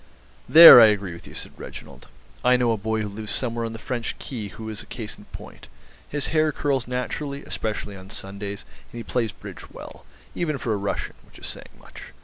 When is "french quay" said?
3.77-4.47